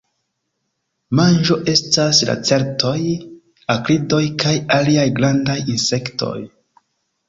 Manĝo 1.19 1.57
estas 1.75 2.23
lacertoj, 2.31 2.95
akridoj 3.77 4.23
kaj 4.45 4.59
aliaj 4.83 5.09
grandaj 5.23 5.63
insektoj. 5.79 6.39